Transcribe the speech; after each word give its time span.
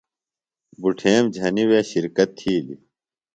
بٹھیم 0.81 1.23
جھنیۡ 1.35 1.67
وے 1.69 1.79
شِرکت 1.89 2.29
تِھیلیۡ۔ 2.37 2.81